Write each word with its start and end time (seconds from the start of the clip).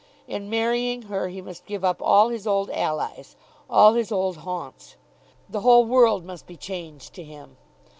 In 0.27 0.49
marrying 0.49 1.03
her 1.03 1.27
he 1.27 1.43
must 1.43 1.67
give 1.67 1.85
up 1.85 2.01
all 2.01 2.29
his 2.29 2.47
old 2.47 2.71
allies, 2.71 3.35
all 3.69 3.93
his 3.93 4.11
old 4.11 4.37
haunts. 4.37 4.95
The 5.47 5.59
whole 5.61 5.85
world 5.85 6.25
must 6.25 6.47
be 6.47 6.57
changed 6.57 7.13
to 7.13 7.23
him. 7.23 7.57